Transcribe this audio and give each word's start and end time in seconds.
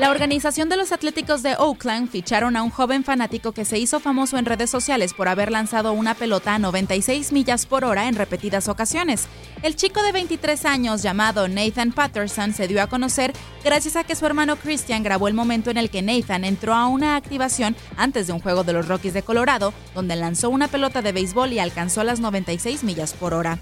La 0.00 0.12
organización 0.12 0.68
de 0.68 0.76
los 0.76 0.92
Atléticos 0.92 1.42
de 1.42 1.56
Oakland 1.56 2.08
ficharon 2.08 2.56
a 2.56 2.62
un 2.62 2.70
joven 2.70 3.02
fanático 3.02 3.50
que 3.50 3.64
se 3.64 3.80
hizo 3.80 3.98
famoso 3.98 4.38
en 4.38 4.44
redes 4.44 4.70
sociales 4.70 5.12
por 5.12 5.26
haber 5.26 5.50
lanzado 5.50 5.92
una 5.92 6.14
pelota 6.14 6.54
a 6.54 6.58
96 6.60 7.32
millas 7.32 7.66
por 7.66 7.84
hora 7.84 8.06
en 8.06 8.14
repetidas 8.14 8.68
ocasiones. 8.68 9.26
El 9.64 9.74
chico 9.74 10.00
de 10.04 10.12
23 10.12 10.66
años 10.66 11.02
llamado 11.02 11.48
Nathan 11.48 11.90
Patterson 11.90 12.52
se 12.52 12.68
dio 12.68 12.80
a 12.80 12.86
conocer 12.86 13.32
gracias 13.64 13.96
a 13.96 14.04
que 14.04 14.14
su 14.14 14.24
hermano 14.24 14.54
Christian 14.54 15.02
grabó 15.02 15.26
el 15.26 15.34
momento 15.34 15.70
en 15.70 15.78
el 15.78 15.90
que 15.90 16.00
Nathan 16.00 16.44
entró 16.44 16.74
a 16.74 16.86
una 16.86 17.16
activación 17.16 17.74
antes 17.96 18.28
de 18.28 18.32
un 18.32 18.40
juego 18.40 18.62
de 18.62 18.74
los 18.74 18.86
Rockies 18.86 19.14
de 19.14 19.24
Colorado, 19.24 19.74
donde 19.96 20.14
lanzó 20.14 20.48
una 20.48 20.68
pelota 20.68 21.02
de 21.02 21.10
béisbol 21.10 21.52
y 21.52 21.58
alcanzó 21.58 22.04
las 22.04 22.20
96 22.20 22.84
millas 22.84 23.14
por 23.14 23.34
hora. 23.34 23.58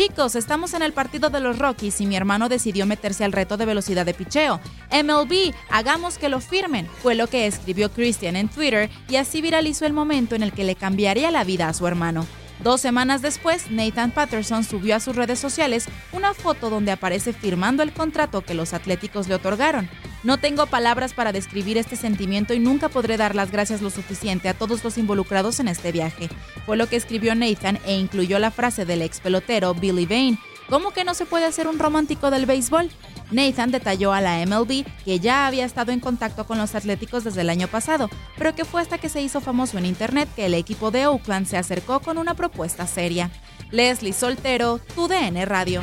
Chicos, 0.00 0.34
estamos 0.34 0.72
en 0.72 0.80
el 0.80 0.94
partido 0.94 1.28
de 1.28 1.40
los 1.40 1.58
Rockies 1.58 2.00
y 2.00 2.06
mi 2.06 2.16
hermano 2.16 2.48
decidió 2.48 2.86
meterse 2.86 3.22
al 3.22 3.32
reto 3.32 3.58
de 3.58 3.66
velocidad 3.66 4.06
de 4.06 4.14
picheo. 4.14 4.58
MLB, 4.90 5.52
hagamos 5.68 6.16
que 6.16 6.30
lo 6.30 6.40
firmen, 6.40 6.86
fue 7.02 7.14
lo 7.14 7.26
que 7.26 7.46
escribió 7.46 7.92
Christian 7.92 8.34
en 8.34 8.48
Twitter 8.48 8.88
y 9.10 9.16
así 9.16 9.42
viralizó 9.42 9.84
el 9.84 9.92
momento 9.92 10.34
en 10.34 10.42
el 10.42 10.54
que 10.54 10.64
le 10.64 10.74
cambiaría 10.74 11.30
la 11.30 11.44
vida 11.44 11.68
a 11.68 11.74
su 11.74 11.86
hermano. 11.86 12.26
Dos 12.64 12.80
semanas 12.80 13.20
después, 13.20 13.70
Nathan 13.70 14.10
Patterson 14.10 14.64
subió 14.64 14.96
a 14.96 15.00
sus 15.00 15.16
redes 15.16 15.38
sociales 15.38 15.86
una 16.14 16.32
foto 16.32 16.70
donde 16.70 16.92
aparece 16.92 17.34
firmando 17.34 17.82
el 17.82 17.92
contrato 17.92 18.40
que 18.40 18.54
los 18.54 18.72
Atléticos 18.72 19.28
le 19.28 19.34
otorgaron. 19.34 19.90
No 20.22 20.38
tengo 20.38 20.66
palabras 20.66 21.14
para 21.14 21.32
describir 21.32 21.78
este 21.78 21.96
sentimiento 21.96 22.52
y 22.52 22.58
nunca 22.58 22.90
podré 22.90 23.16
dar 23.16 23.34
las 23.34 23.50
gracias 23.50 23.80
lo 23.80 23.88
suficiente 23.88 24.48
a 24.48 24.54
todos 24.54 24.84
los 24.84 24.98
involucrados 24.98 25.60
en 25.60 25.68
este 25.68 25.92
viaje. 25.92 26.28
Fue 26.66 26.76
lo 26.76 26.88
que 26.88 26.96
escribió 26.96 27.34
Nathan 27.34 27.78
e 27.86 27.96
incluyó 27.96 28.38
la 28.38 28.50
frase 28.50 28.84
del 28.84 29.00
ex 29.00 29.20
pelotero 29.20 29.72
Billy 29.74 30.04
Vane. 30.04 30.38
¿Cómo 30.68 30.92
que 30.92 31.04
no 31.04 31.14
se 31.14 31.26
puede 31.26 31.50
ser 31.52 31.66
un 31.66 31.78
romántico 31.78 32.30
del 32.30 32.46
béisbol? 32.46 32.90
Nathan 33.32 33.70
detalló 33.70 34.12
a 34.12 34.20
la 34.20 34.44
MLB 34.44 34.84
que 35.04 35.18
ya 35.18 35.46
había 35.46 35.64
estado 35.64 35.90
en 35.90 36.00
contacto 36.00 36.46
con 36.46 36.58
los 36.58 36.74
Atléticos 36.74 37.24
desde 37.24 37.40
el 37.40 37.50
año 37.50 37.66
pasado, 37.66 38.08
pero 38.36 38.54
que 38.54 38.64
fue 38.64 38.80
hasta 38.80 38.98
que 38.98 39.08
se 39.08 39.22
hizo 39.22 39.40
famoso 39.40 39.78
en 39.78 39.86
Internet 39.86 40.28
que 40.36 40.46
el 40.46 40.54
equipo 40.54 40.90
de 40.90 41.06
Oakland 41.06 41.46
se 41.46 41.56
acercó 41.56 42.00
con 42.00 42.18
una 42.18 42.34
propuesta 42.34 42.86
seria. 42.86 43.30
Leslie 43.70 44.12
Soltero, 44.12 44.78
tu 44.94 45.08
DN 45.08 45.44
Radio. 45.46 45.82